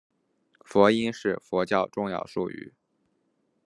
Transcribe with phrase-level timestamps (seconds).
[0.65, 2.73] 佛音是佛教重要术语。